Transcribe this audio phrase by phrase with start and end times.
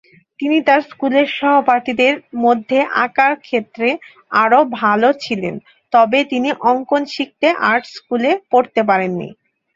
[0.39, 2.13] তিনি তাঁর স্কুলের সহপাঠীদের
[2.41, 3.89] মধ্যে আঁকার ক্ষেত্রে
[4.41, 5.55] আরও ভাল ছিলেন
[5.93, 9.29] তবে তিনি অঙ্কন শিখতে আর্ট স্কুলে পড়তে পারেননি।